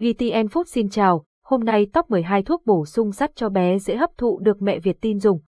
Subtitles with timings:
[0.00, 3.96] GTN Food xin chào, hôm nay top 12 thuốc bổ sung sắt cho bé dễ
[3.96, 5.40] hấp thụ được mẹ Việt tin dùng.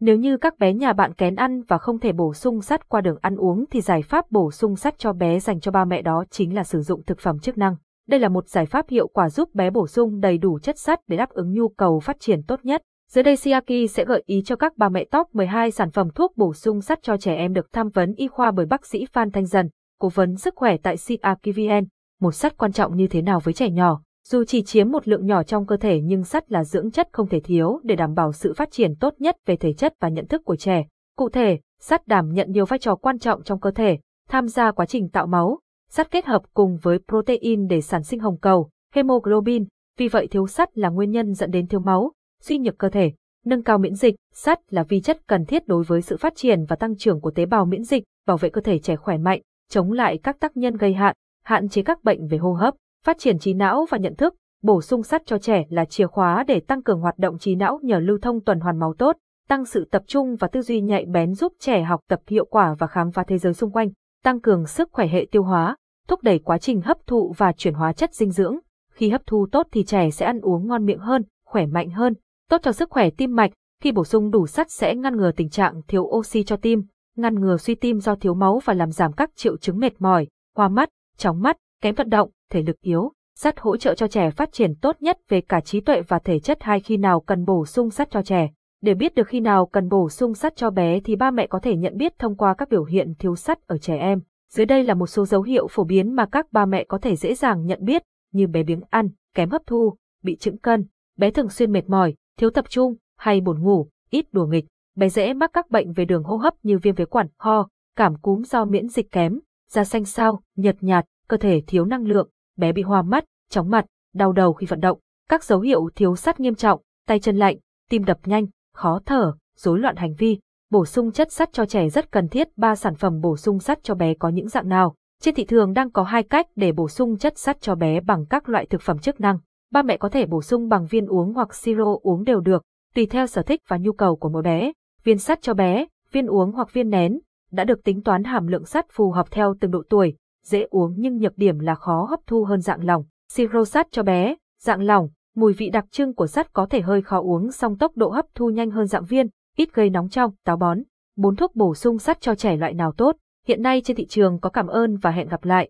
[0.00, 3.00] Nếu như các bé nhà bạn kén ăn và không thể bổ sung sắt qua
[3.00, 6.02] đường ăn uống thì giải pháp bổ sung sắt cho bé dành cho ba mẹ
[6.02, 7.76] đó chính là sử dụng thực phẩm chức năng.
[8.08, 11.00] Đây là một giải pháp hiệu quả giúp bé bổ sung đầy đủ chất sắt
[11.06, 12.82] để đáp ứng nhu cầu phát triển tốt nhất.
[13.10, 16.36] Dưới đây Siaki sẽ gợi ý cho các bà mẹ top 12 sản phẩm thuốc
[16.36, 19.30] bổ sung sắt cho trẻ em được tham vấn y khoa bởi bác sĩ Phan
[19.30, 19.68] Thanh Dần,
[20.00, 21.84] cố vấn sức khỏe tại Siaki VN.
[22.20, 24.00] Một sắt quan trọng như thế nào với trẻ nhỏ?
[24.28, 27.28] Dù chỉ chiếm một lượng nhỏ trong cơ thể nhưng sắt là dưỡng chất không
[27.28, 30.26] thể thiếu để đảm bảo sự phát triển tốt nhất về thể chất và nhận
[30.26, 30.86] thức của trẻ.
[31.16, 34.72] Cụ thể, sắt đảm nhận nhiều vai trò quan trọng trong cơ thể, tham gia
[34.72, 35.58] quá trình tạo máu.
[35.90, 39.64] Sắt kết hợp cùng với protein để sản sinh hồng cầu, hemoglobin,
[39.98, 43.12] vì vậy thiếu sắt là nguyên nhân dẫn đến thiếu máu, suy nhược cơ thể.
[43.44, 46.64] Nâng cao miễn dịch, sắt là vi chất cần thiết đối với sự phát triển
[46.64, 49.40] và tăng trưởng của tế bào miễn dịch, bảo vệ cơ thể trẻ khỏe mạnh,
[49.70, 51.14] chống lại các tác nhân gây hại,
[51.48, 54.82] hạn chế các bệnh về hô hấp, phát triển trí não và nhận thức, bổ
[54.82, 57.98] sung sắt cho trẻ là chìa khóa để tăng cường hoạt động trí não nhờ
[57.98, 59.16] lưu thông tuần hoàn máu tốt,
[59.48, 62.74] tăng sự tập trung và tư duy nhạy bén giúp trẻ học tập hiệu quả
[62.78, 63.88] và khám phá thế giới xung quanh,
[64.24, 65.76] tăng cường sức khỏe hệ tiêu hóa,
[66.08, 68.58] thúc đẩy quá trình hấp thụ và chuyển hóa chất dinh dưỡng.
[68.92, 72.14] Khi hấp thu tốt thì trẻ sẽ ăn uống ngon miệng hơn, khỏe mạnh hơn,
[72.50, 73.50] tốt cho sức khỏe tim mạch.
[73.82, 76.82] Khi bổ sung đủ sắt sẽ ngăn ngừa tình trạng thiếu oxy cho tim,
[77.16, 80.26] ngăn ngừa suy tim do thiếu máu và làm giảm các triệu chứng mệt mỏi,
[80.56, 83.12] hoa mắt, chóng mắt, kém vận động, thể lực yếu.
[83.36, 86.40] Sắt hỗ trợ cho trẻ phát triển tốt nhất về cả trí tuệ và thể
[86.40, 88.50] chất hay khi nào cần bổ sung sắt cho trẻ.
[88.82, 91.58] Để biết được khi nào cần bổ sung sắt cho bé thì ba mẹ có
[91.58, 94.20] thể nhận biết thông qua các biểu hiện thiếu sắt ở trẻ em.
[94.52, 97.16] Dưới đây là một số dấu hiệu phổ biến mà các ba mẹ có thể
[97.16, 101.30] dễ dàng nhận biết, như bé biếng ăn, kém hấp thu, bị chững cân, bé
[101.30, 104.64] thường xuyên mệt mỏi, thiếu tập trung, hay buồn ngủ, ít đùa nghịch,
[104.96, 108.16] bé dễ mắc các bệnh về đường hô hấp như viêm phế quản, ho, cảm
[108.16, 109.38] cúm do miễn dịch kém,
[109.68, 113.70] da xanh xao, nhợt nhạt, cơ thể thiếu năng lượng, bé bị hoa mắt, chóng
[113.70, 117.36] mặt, đau đầu khi vận động, các dấu hiệu thiếu sắt nghiêm trọng, tay chân
[117.36, 117.56] lạnh,
[117.90, 120.38] tim đập nhanh, khó thở, rối loạn hành vi.
[120.70, 122.48] Bổ sung chất sắt cho trẻ rất cần thiết.
[122.56, 124.94] Ba sản phẩm bổ sung sắt cho bé có những dạng nào?
[125.22, 128.26] Trên thị trường đang có hai cách để bổ sung chất sắt cho bé bằng
[128.30, 129.38] các loại thực phẩm chức năng.
[129.72, 132.62] Ba mẹ có thể bổ sung bằng viên uống hoặc siro uống đều được,
[132.94, 134.72] tùy theo sở thích và nhu cầu của mỗi bé.
[135.04, 137.18] Viên sắt cho bé, viên uống hoặc viên nén,
[137.50, 140.94] đã được tính toán hàm lượng sắt phù hợp theo từng độ tuổi, dễ uống
[140.98, 143.04] nhưng nhược điểm là khó hấp thu hơn dạng lỏng.
[143.32, 147.02] Siro sắt cho bé, dạng lỏng, mùi vị đặc trưng của sắt có thể hơi
[147.02, 150.32] khó uống song tốc độ hấp thu nhanh hơn dạng viên, ít gây nóng trong,
[150.44, 150.78] táo bón.
[151.16, 153.16] Bốn thuốc bổ sung sắt cho trẻ loại nào tốt?
[153.46, 155.66] Hiện nay trên thị trường có cảm ơn và hẹn gặp lại.